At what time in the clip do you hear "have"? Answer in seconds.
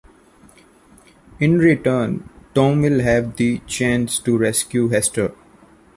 3.01-3.35